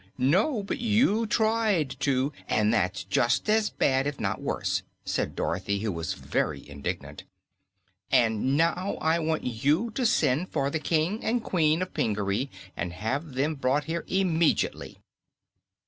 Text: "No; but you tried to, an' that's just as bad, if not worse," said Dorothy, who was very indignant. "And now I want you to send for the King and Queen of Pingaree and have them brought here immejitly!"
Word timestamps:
"No; 0.17 0.63
but 0.63 0.79
you 0.79 1.27
tried 1.27 1.91
to, 1.99 2.33
an' 2.49 2.71
that's 2.71 3.03
just 3.03 3.47
as 3.47 3.69
bad, 3.69 4.07
if 4.07 4.19
not 4.19 4.41
worse," 4.41 4.81
said 5.05 5.35
Dorothy, 5.35 5.81
who 5.81 5.91
was 5.91 6.15
very 6.15 6.67
indignant. 6.67 7.23
"And 8.09 8.57
now 8.57 8.97
I 8.99 9.19
want 9.19 9.43
you 9.43 9.91
to 9.91 10.07
send 10.07 10.49
for 10.49 10.71
the 10.71 10.79
King 10.79 11.23
and 11.23 11.43
Queen 11.43 11.83
of 11.83 11.93
Pingaree 11.93 12.49
and 12.75 12.93
have 12.93 13.35
them 13.35 13.53
brought 13.53 13.83
here 13.83 14.03
immejitly!" 14.07 14.97